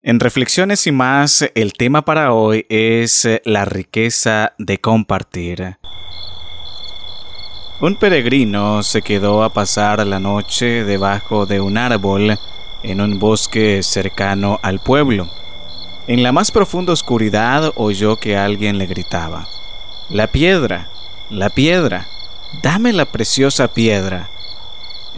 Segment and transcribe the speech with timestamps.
[0.00, 5.76] En Reflexiones y más, el tema para hoy es la riqueza de compartir.
[7.80, 12.38] Un peregrino se quedó a pasar la noche debajo de un árbol
[12.84, 15.28] en un bosque cercano al pueblo.
[16.06, 19.48] En la más profunda oscuridad oyó que alguien le gritaba,
[20.10, 20.90] La piedra,
[21.28, 22.06] la piedra,
[22.62, 24.30] dame la preciosa piedra.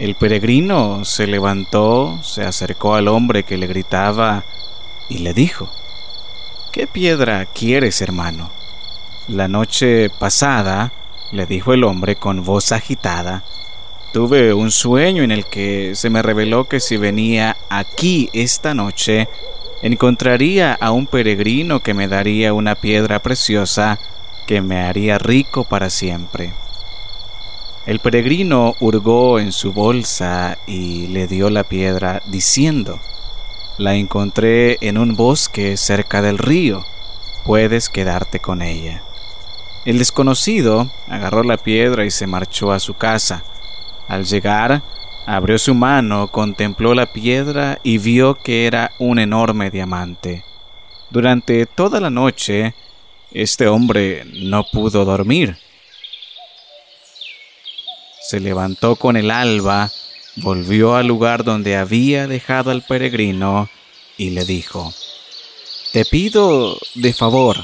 [0.01, 4.45] El peregrino se levantó, se acercó al hombre que le gritaba
[5.09, 5.69] y le dijo,
[6.71, 8.49] ¿Qué piedra quieres, hermano?
[9.27, 10.91] La noche pasada,
[11.31, 13.43] le dijo el hombre con voz agitada,
[14.11, 19.29] tuve un sueño en el que se me reveló que si venía aquí esta noche,
[19.83, 23.99] encontraría a un peregrino que me daría una piedra preciosa
[24.47, 26.55] que me haría rico para siempre.
[27.85, 32.99] El peregrino hurgó en su bolsa y le dio la piedra diciendo,
[33.79, 36.85] la encontré en un bosque cerca del río.
[37.43, 39.01] Puedes quedarte con ella.
[39.83, 43.43] El desconocido agarró la piedra y se marchó a su casa.
[44.07, 44.83] Al llegar,
[45.25, 50.43] abrió su mano, contempló la piedra y vio que era un enorme diamante.
[51.09, 52.75] Durante toda la noche,
[53.31, 55.57] este hombre no pudo dormir.
[58.21, 59.91] Se levantó con el alba
[60.35, 63.69] volvió al lugar donde había dejado al peregrino
[64.17, 64.93] y le dijo,
[65.93, 67.57] Te pido de favor,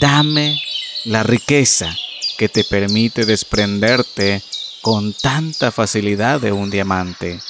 [0.00, 0.60] dame
[1.04, 1.94] la riqueza
[2.38, 4.42] que te permite desprenderte
[4.82, 7.40] con tanta facilidad de un diamante.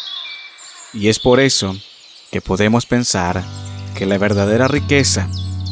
[0.92, 1.76] Y es por eso
[2.30, 3.42] que podemos pensar
[3.96, 5.28] que la verdadera riqueza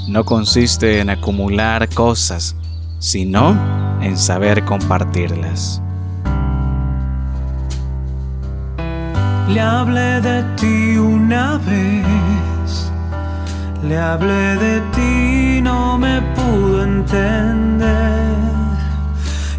[0.08, 2.56] no consiste en acumular cosas,
[2.98, 5.80] sino en saber compartirlas.
[9.46, 12.90] Le hablé de ti una vez,
[13.82, 18.24] le hablé de ti, no me pudo entender.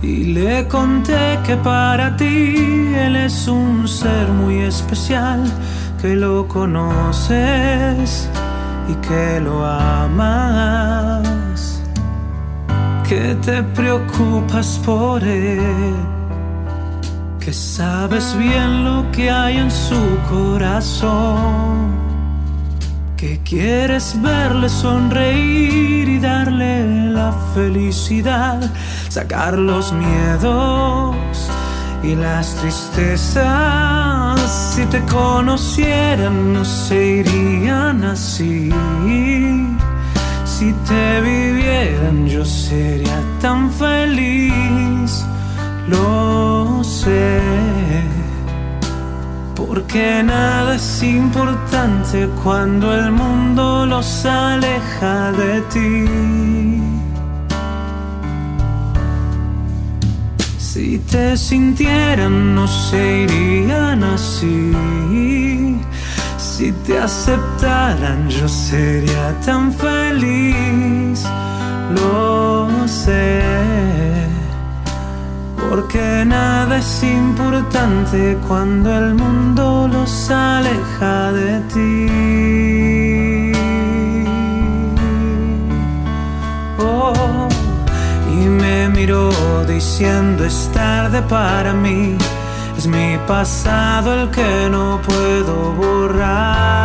[0.02, 5.43] Y le conté que para ti Él es un ser muy especial,
[6.02, 8.27] que lo conoces
[8.89, 10.80] y que lo amas,
[13.08, 16.14] que te preocupas por Él
[17.45, 21.94] que sabes bien lo que hay en su corazón,
[23.16, 28.67] que quieres verle sonreír y darle la felicidad,
[29.10, 31.16] sacar los miedos
[32.02, 34.42] y las tristezas.
[34.73, 38.72] Si te conocieran no se irían así.
[40.45, 45.23] Si te vivieran yo sería tan feliz.
[45.88, 46.55] Lo
[49.55, 56.05] porque nada es importante cuando el mundo los aleja de ti.
[60.58, 64.73] Si te sintieran no se irían así.
[66.38, 71.23] Si te aceptaran yo sería tan feliz.
[71.95, 73.95] Lo sé
[75.75, 83.52] porque nada es importante cuando el mundo los aleja de ti.
[86.80, 87.49] Oh,
[88.31, 89.30] y me miró
[89.67, 92.15] diciendo es tarde para mí,
[92.77, 96.77] es mi pasado el que no puedo borrar.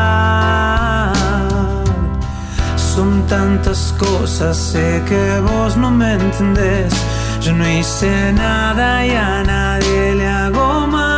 [2.74, 6.92] Son tantas cosas, sé que vos no me entendés
[7.40, 11.10] yo no hice nada y a nadie le hago mal.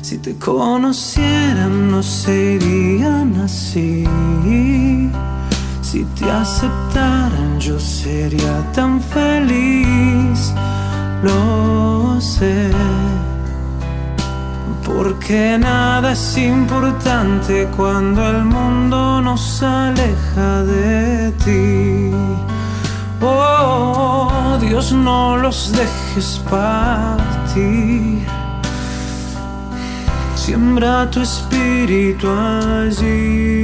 [0.00, 4.04] Si te conocieran no se irían así.
[5.82, 10.52] Si te aceptaran yo sería tan feliz.
[11.22, 12.70] Lo sé
[14.84, 22.10] porque nada es importante cuando el mundo nos aleja de ti.
[23.20, 28.26] Oh, Dios, no los dejes partir.
[30.34, 33.61] Siembra tu espíritu allí.